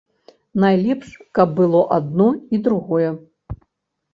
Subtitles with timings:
[0.63, 3.09] Найлепш, каб было адно і другое.